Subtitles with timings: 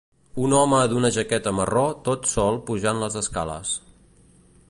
[0.43, 3.77] Un home d'una jaqueta marró tot sol pujant les escales.